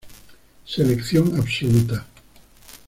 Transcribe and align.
Selección 0.65 1.35
absoluta. 1.39 2.07